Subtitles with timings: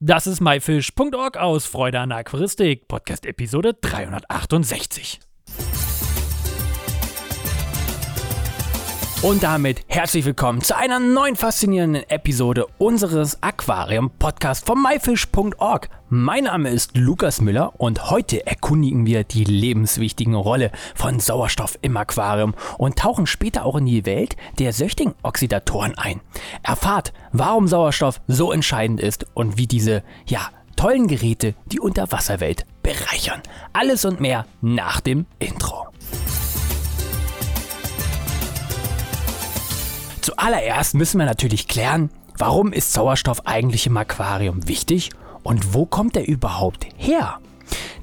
[0.00, 5.18] Das ist myfish.org aus Freude an Aquaristik, Podcast Episode 368.
[9.20, 15.88] Und damit herzlich willkommen zu einer neuen faszinierenden Episode unseres Aquarium-Podcasts von myfish.org.
[16.08, 21.96] Mein Name ist Lukas Müller und heute erkundigen wir die lebenswichtige Rolle von Sauerstoff im
[21.96, 26.20] Aquarium und tauchen später auch in die Welt der Söchting-Oxidatoren ein.
[26.62, 33.42] Erfahrt, warum Sauerstoff so entscheidend ist und wie diese, ja, tollen Geräte die Unterwasserwelt bereichern.
[33.72, 35.87] Alles und mehr nach dem Intro.
[40.28, 45.08] Zuallererst müssen wir natürlich klären, warum ist Sauerstoff eigentlich im Aquarium wichtig
[45.42, 47.38] und wo kommt er überhaupt her?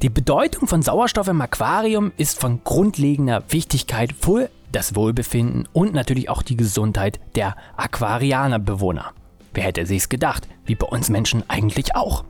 [0.02, 6.28] Die Bedeutung von Sauerstoff im Aquarium ist von grundlegender Wichtigkeit für das Wohlbefinden und natürlich
[6.28, 9.12] auch die Gesundheit der Aquarianerbewohner.
[9.54, 12.24] Wer hätte sich's gedacht, wie bei uns Menschen eigentlich auch.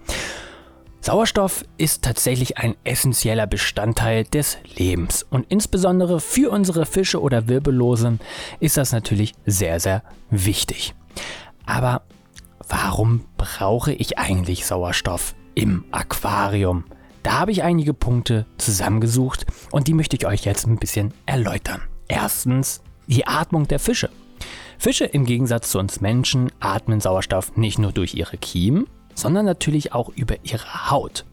[1.06, 8.20] Sauerstoff ist tatsächlich ein essentieller Bestandteil des Lebens und insbesondere für unsere Fische oder Wirbellosen
[8.60, 10.96] ist das natürlich sehr, sehr wichtig.
[11.68, 12.02] Aber
[12.68, 16.86] warum brauche ich eigentlich Sauerstoff im Aquarium?
[17.22, 21.84] Da habe ich einige Punkte zusammengesucht und die möchte ich euch jetzt ein bisschen erläutern.
[22.08, 24.10] Erstens die Atmung der Fische.
[24.80, 29.94] Fische im Gegensatz zu uns Menschen atmen Sauerstoff nicht nur durch ihre Kiemen, sondern natürlich
[29.94, 31.26] auch über ihre Haut.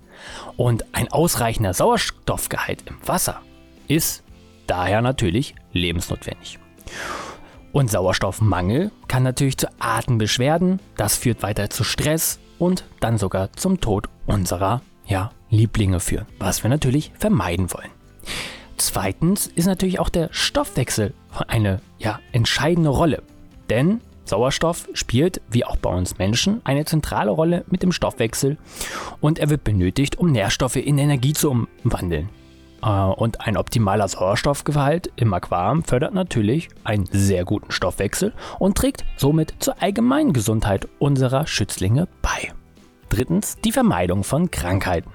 [0.57, 3.43] Und ein ausreichender Sauerstoffgehalt im Wasser
[3.89, 4.23] ist
[4.67, 6.59] daher natürlich lebensnotwendig.
[7.73, 13.81] Und Sauerstoffmangel kann natürlich zu Atembeschwerden, das führt weiter zu Stress und dann sogar zum
[13.81, 17.91] Tod unserer ja, Lieblinge führen, was wir natürlich vermeiden wollen.
[18.77, 21.15] Zweitens ist natürlich auch der Stoffwechsel
[21.49, 23.23] eine ja, entscheidende Rolle,
[23.71, 28.57] denn Sauerstoff spielt, wie auch bei uns Menschen, eine zentrale Rolle mit dem Stoffwechsel
[29.21, 31.51] und er wird benötigt, um Nährstoffe in Energie zu
[31.85, 32.29] umwandeln.
[32.83, 39.05] Äh, und ein optimaler Sauerstoffgehalt im Aquarium fördert natürlich einen sehr guten Stoffwechsel und trägt
[39.17, 42.53] somit zur allgemeinen Gesundheit unserer Schützlinge bei.
[43.09, 45.11] Drittens die Vermeidung von Krankheiten.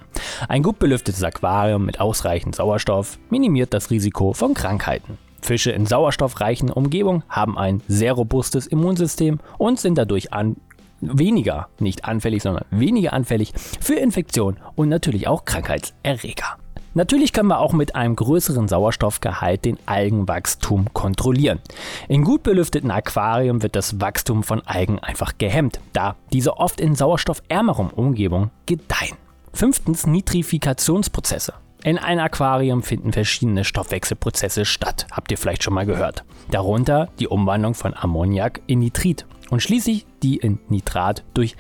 [0.48, 5.18] Ein gut belüftetes Aquarium mit ausreichend Sauerstoff minimiert das Risiko von Krankheiten.
[5.42, 10.58] Fische in sauerstoffreichen Umgebungen haben ein sehr robustes Immunsystem und sind dadurch an
[11.02, 16.58] weniger, nicht anfällig, sondern weniger anfällig für Infektionen und natürlich auch Krankheitserreger.
[16.94, 21.60] Natürlich können wir auch mit einem größeren Sauerstoffgehalt den Algenwachstum kontrollieren.
[22.08, 26.96] In gut belüfteten Aquarien wird das Wachstum von Algen einfach gehemmt, da diese oft in
[26.96, 29.16] sauerstoffärmeren Umgebungen gedeihen.
[29.54, 31.54] Fünftens Nitrifikationsprozesse.
[31.88, 36.26] In einem Aquarium finden verschiedene Stoffwechselprozesse statt, habt ihr vielleicht schon mal gehört.
[36.52, 41.56] Darunter die Umwandlung von Ammoniak in Nitrit und schließlich die in Nitrat durch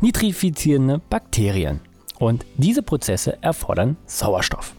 [0.00, 1.82] nitrifizierende Bakterien.
[2.18, 4.74] Und diese Prozesse erfordern Sauerstoff.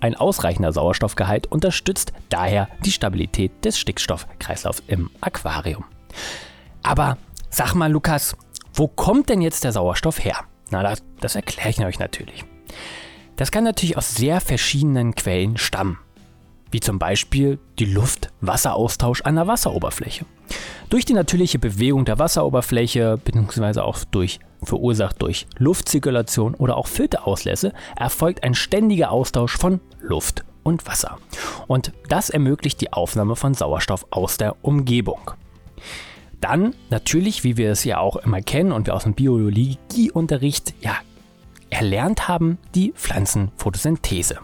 [0.00, 5.84] Ein ausreichender Sauerstoffgehalt unterstützt daher die Stabilität des Stickstoffkreislaufs im Aquarium.
[6.82, 7.18] Aber
[7.50, 8.38] sag mal, Lukas,
[8.72, 10.46] wo kommt denn jetzt der Sauerstoff her?
[10.70, 12.42] Na, das, das erkläre ich euch natürlich.
[13.36, 15.98] Das kann natürlich aus sehr verschiedenen Quellen stammen,
[16.70, 20.24] wie zum Beispiel die Luft-Wasser-Austausch an der Wasseroberfläche.
[20.88, 27.72] Durch die natürliche Bewegung der Wasseroberfläche, beziehungsweise auch durch verursacht durch Luftzirkulation oder auch Filterauslässe,
[27.96, 31.18] erfolgt ein ständiger Austausch von Luft und Wasser.
[31.66, 35.32] Und das ermöglicht die Aufnahme von Sauerstoff aus der Umgebung.
[36.40, 40.94] Dann natürlich, wie wir es ja auch immer kennen und wir aus dem Biologieunterricht ja
[41.74, 44.38] erlernt haben, die Pflanzenphotosynthese.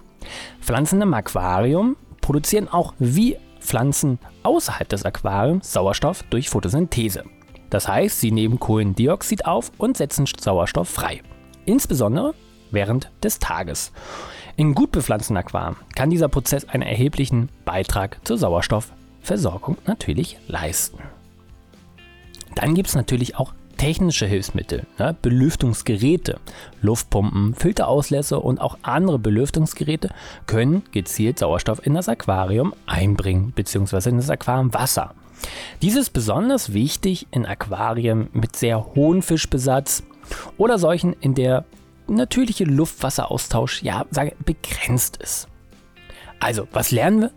[0.61, 7.25] Pflanzen im Aquarium produzieren auch wie Pflanzen außerhalb des Aquariums Sauerstoff durch Photosynthese.
[7.71, 11.23] Das heißt, sie nehmen Kohlendioxid auf und setzen Sauerstoff frei.
[11.67, 12.35] Insbesondere
[12.73, 13.93] während des Tages.
[14.57, 20.99] In gut bepflanzten Aquarien kann dieser Prozess einen erheblichen Beitrag zur Sauerstoffversorgung natürlich leisten.
[22.57, 26.39] Dann gibt es natürlich auch technische Hilfsmittel, ne, Belüftungsgeräte,
[26.83, 30.11] Luftpumpen, Filterauslässe und auch andere Belüftungsgeräte
[30.47, 34.11] können gezielt Sauerstoff in das Aquarium einbringen bzw.
[34.11, 35.15] in das Aquariumwasser.
[35.81, 40.03] Dies ist besonders wichtig in Aquarien mit sehr hohem Fischbesatz
[40.59, 41.65] oder solchen, in der
[42.07, 45.49] natürliche Luftwasseraustausch ja sage, begrenzt ist.
[46.39, 47.31] Also, was lernen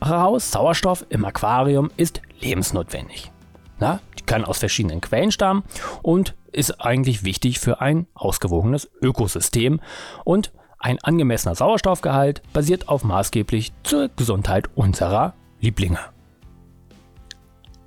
[0.00, 0.52] wir heraus?
[0.52, 3.32] Sauerstoff im Aquarium ist lebensnotwendig.
[3.80, 5.64] Na, die kann aus verschiedenen Quellen stammen
[6.02, 9.80] und ist eigentlich wichtig für ein ausgewogenes Ökosystem.
[10.24, 15.98] Und ein angemessener Sauerstoffgehalt basiert auf maßgeblich zur Gesundheit unserer Lieblinge.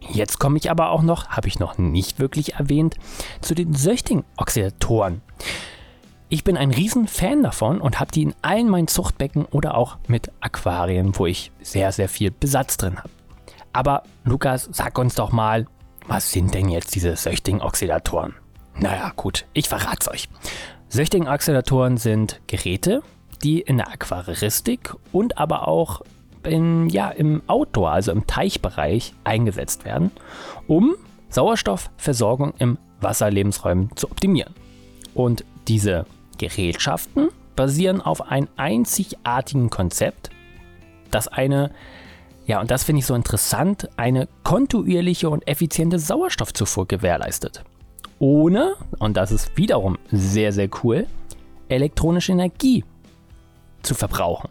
[0.10, 2.98] Jetzt komme ich aber auch noch, habe ich noch nicht wirklich erwähnt,
[3.40, 5.22] zu den Söchting-Oxidatoren.
[6.28, 9.98] Ich bin ein riesen Fan davon und habe die in allen meinen Zuchtbecken oder auch
[10.08, 13.10] mit Aquarien, wo ich sehr, sehr viel Besatz drin habe.
[13.74, 15.68] Aber Lukas, sag uns doch mal,
[16.08, 18.36] was sind denn jetzt diese Söchting-Oxidatoren?
[18.76, 20.30] Naja, gut, ich verrate es euch.
[20.90, 23.02] Söchting-Oxidatoren sind Geräte,
[23.44, 26.02] die in der Aquaristik und aber auch
[26.44, 30.12] in, ja, im Outdoor, also im Teichbereich, eingesetzt werden,
[30.68, 30.96] um
[31.30, 34.54] Sauerstoffversorgung im Wasserlebensräumen zu optimieren.
[35.14, 36.06] Und diese
[36.38, 40.30] Gerätschaften basieren auf einem einzigartigen Konzept,
[41.10, 41.72] das eine,
[42.46, 47.64] ja, und das finde ich so interessant, eine kontinuierliche und effiziente Sauerstoffzufuhr gewährleistet.
[48.20, 51.08] Ohne, und das ist wiederum sehr, sehr cool,
[51.70, 52.84] elektronische Energie
[53.84, 54.50] zu verbrauchen.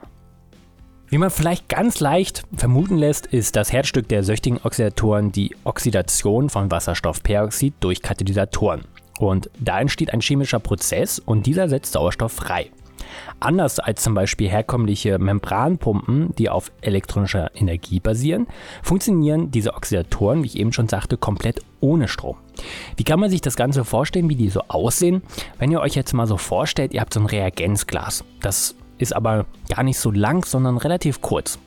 [1.09, 6.49] Wie man vielleicht ganz leicht vermuten lässt, ist das Herzstück der süchtigen Oxidatoren die Oxidation
[6.49, 8.83] von Wasserstoffperoxid durch Katalysatoren.
[9.19, 12.71] Und da entsteht ein chemischer Prozess und dieser setzt Sauerstoff frei.
[13.39, 18.47] Anders als zum Beispiel herkömmliche Membranpumpen, die auf elektronischer Energie basieren,
[18.83, 22.37] funktionieren diese Oxidatoren, wie ich eben schon sagte, komplett ohne Strom.
[22.97, 25.23] Wie kann man sich das Ganze vorstellen, wie die so aussehen?
[25.59, 28.25] Wenn ihr euch jetzt mal so vorstellt, ihr habt so ein Reagenzglas.
[28.41, 31.59] Das ist aber gar nicht so lang, sondern relativ kurz.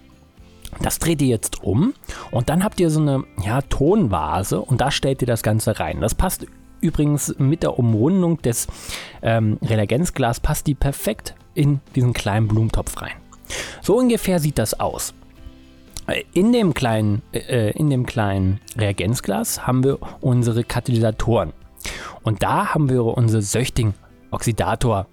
[0.81, 1.94] Das dreht ihr jetzt um
[2.31, 6.01] und dann habt ihr so eine ja, Tonvase und da stellt ihr das Ganze rein.
[6.01, 6.45] Das passt
[6.83, 8.68] übrigens mit der Umrundung des
[9.21, 13.13] ähm, Reagenzglas, passt die perfekt in diesen kleinen Blumentopf rein.
[13.81, 15.13] So ungefähr sieht das aus.
[16.33, 21.53] In dem kleinen, äh, in dem kleinen Reagenzglas haben wir unsere Katalysatoren.
[22.24, 25.07] Und da haben wir unsere Söchting-Oxidator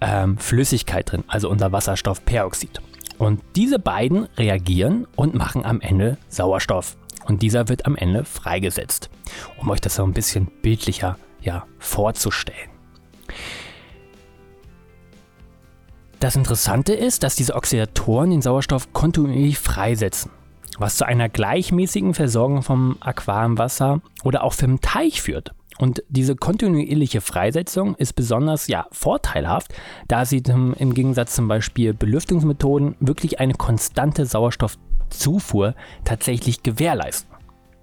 [0.00, 2.80] ähm, Flüssigkeit drin, also unser Wasserstoffperoxid.
[3.18, 6.96] Und diese beiden reagieren und machen am Ende Sauerstoff.
[7.30, 9.08] Und dieser wird am Ende freigesetzt,
[9.56, 12.70] um euch das so ein bisschen bildlicher ja, vorzustellen.
[16.18, 20.32] Das Interessante ist, dass diese Oxidatoren den Sauerstoff kontinuierlich freisetzen,
[20.76, 25.52] was zu einer gleichmäßigen Versorgung vom Aquariumwasser oder auch vom Teich führt.
[25.78, 29.72] Und diese kontinuierliche Freisetzung ist besonders ja, vorteilhaft,
[30.08, 34.26] da sie im Gegensatz zum Beispiel Belüftungsmethoden wirklich eine konstante
[35.10, 35.74] Sauerstoffzufuhr
[36.04, 37.30] tatsächlich gewährleisten.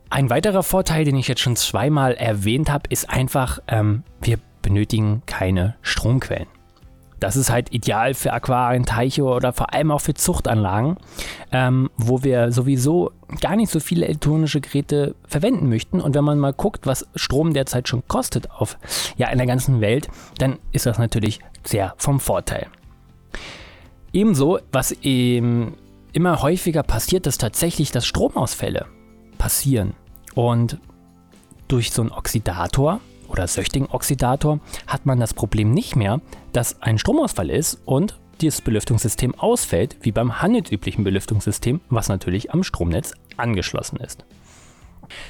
[0.09, 5.21] Ein weiterer Vorteil, den ich jetzt schon zweimal erwähnt habe, ist einfach, ähm, wir benötigen
[5.25, 6.47] keine Stromquellen.
[7.19, 10.97] Das ist halt ideal für Aquarien, Teiche oder vor allem auch für Zuchtanlagen,
[11.51, 15.99] ähm, wo wir sowieso gar nicht so viele elektronische Geräte verwenden möchten.
[15.99, 18.77] Und wenn man mal guckt, was Strom derzeit schon kostet auf
[19.17, 22.67] ja, in der ganzen Welt, dann ist das natürlich sehr vom Vorteil.
[24.13, 25.75] Ebenso, was eben
[26.17, 28.87] immer häufiger passiert, ist tatsächlich, dass Stromausfälle
[29.37, 29.93] passieren.
[30.33, 30.79] Und
[31.67, 36.19] durch so einen Oxidator oder Söchting-Oxidator hat man das Problem nicht mehr,
[36.53, 42.63] dass ein Stromausfall ist und das Belüftungssystem ausfällt, wie beim handelsüblichen Belüftungssystem, was natürlich am
[42.63, 44.25] Stromnetz angeschlossen ist.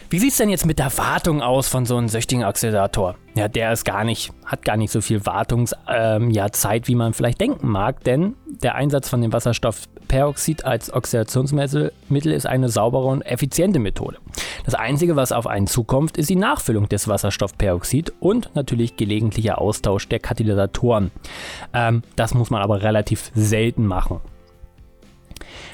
[0.09, 3.15] Wie sieht es denn jetzt mit der Wartung aus von so einem süchtigen Oxidator?
[3.35, 6.47] Ja, der ist gar nicht, hat gar nicht so viel Wartungszeit, ähm, ja,
[6.85, 11.91] wie man vielleicht denken mag, denn der Einsatz von dem Wasserstoffperoxid als Oxidationsmittel
[12.31, 14.17] ist eine saubere und effiziente Methode.
[14.65, 20.07] Das Einzige, was auf einen zukommt, ist die Nachfüllung des Wasserstoffperoxid und natürlich gelegentlicher Austausch
[20.09, 21.11] der Katalysatoren.
[21.73, 24.19] Ähm, das muss man aber relativ selten machen.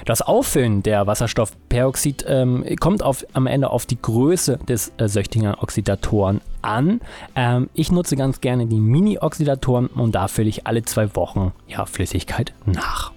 [0.06, 5.62] Das Auffüllen der Wasserstoffperoxid ähm, kommt auf, am Ende auf die Größe des äh, Söchtinger
[5.62, 7.02] Oxidatoren an.
[7.36, 11.86] Ähm, ich nutze ganz gerne die Mini-Oxidatoren und da fülle ich alle zwei Wochen ja,
[11.86, 13.12] Flüssigkeit nach.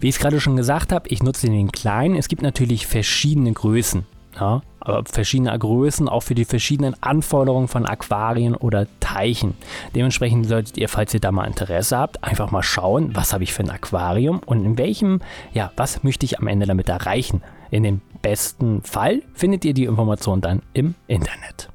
[0.00, 2.16] Wie ich es gerade schon gesagt habe, ich nutze den kleinen.
[2.16, 4.06] Es gibt natürlich verschiedene Größen.
[4.38, 9.54] Ja, aber verschiedene Größen, auch für die verschiedenen Anforderungen von Aquarien oder Teichen.
[9.94, 13.52] Dementsprechend solltet ihr, falls ihr da mal Interesse habt, einfach mal schauen, was habe ich
[13.52, 15.20] für ein Aquarium und in welchem,
[15.52, 17.42] ja, was möchte ich am Ende damit erreichen.
[17.70, 21.68] In dem besten Fall findet ihr die Information dann im Internet.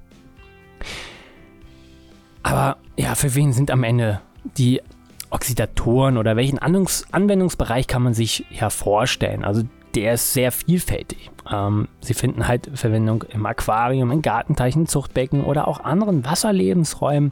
[2.44, 4.22] Aber ja, für wen sind am Ende
[4.58, 4.82] die
[5.30, 9.44] Oxidatoren oder welchen Anwendungsbereich kann man sich ja vorstellen?
[9.44, 9.64] Also
[9.96, 11.32] der ist sehr vielfältig.
[11.52, 17.32] Ähm, sie finden halt Verwendung im Aquarium, in Gartenteichen, Zuchtbecken oder auch anderen Wasserlebensräumen,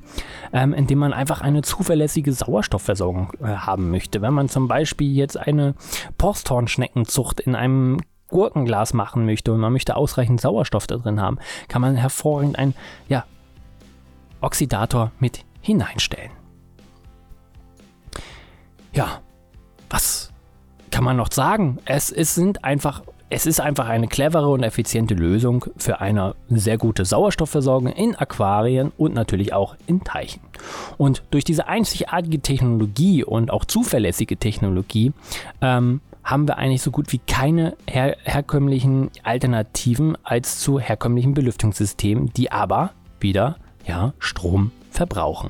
[0.54, 4.22] ähm, in denen man einfach eine zuverlässige Sauerstoffversorgung äh, haben möchte.
[4.22, 5.76] Wenn man zum Beispiel jetzt eine
[6.18, 11.82] Posthornschneckenzucht in einem Gurkenglas machen möchte und man möchte ausreichend Sauerstoff da drin haben, kann
[11.82, 12.74] man hervorragend einen
[13.08, 13.26] ja,
[14.42, 16.32] Oxidator mit hineinstellen.
[18.94, 19.22] Ja,
[19.90, 20.33] was
[20.94, 21.80] kann man noch sagen?
[21.86, 26.78] Es, es sind einfach es ist einfach eine clevere und effiziente Lösung für eine sehr
[26.78, 30.42] gute Sauerstoffversorgung in Aquarien und natürlich auch in Teichen.
[31.00, 35.14] Und durch diese einzigartige Technologie und auch zuverlässige Technologie
[35.62, 42.32] ähm, haben wir eigentlich so gut wie keine her herkömmlichen Alternativen als zu herkömmlichen Belüftungssystemen,
[42.34, 43.56] die aber wieder
[43.88, 45.50] ja, Strom verbrauchen.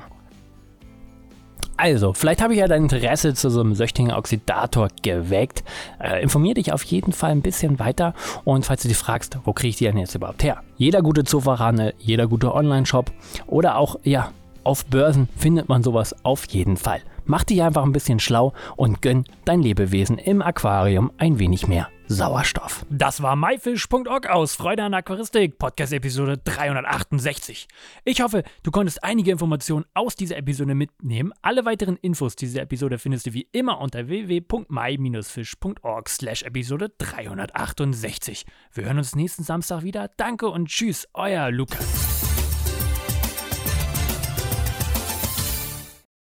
[1.84, 5.66] Also, vielleicht habe ich ja dein Interesse zu so einem Söchtinger Oxidator geweckt.
[6.00, 8.14] Äh, informier dich auf jeden Fall ein bisschen weiter
[8.46, 10.62] und falls du dich fragst, wo kriege ich die denn jetzt überhaupt her?
[10.78, 13.12] Jeder gute Zoofachhandel, jeder gute Online-Shop
[13.48, 14.32] oder auch, ja,
[14.64, 17.02] auf Börsen findet man sowas auf jeden Fall.
[17.26, 21.88] Mach dich einfach ein bisschen schlau und gönn dein Lebewesen im Aquarium ein wenig mehr
[22.08, 22.86] Sauerstoff.
[22.90, 27.68] Das war myfish.org aus Freude an Aquaristik, Podcast Episode 368.
[28.04, 31.32] Ich hoffe, du konntest einige Informationen aus dieser Episode mitnehmen.
[31.42, 38.46] Alle weiteren Infos dieser Episode findest du wie immer unter www.my-fish.org slash Episode 368.
[38.74, 40.10] Wir hören uns nächsten Samstag wieder.
[40.18, 42.33] Danke und tschüss, euer Lukas.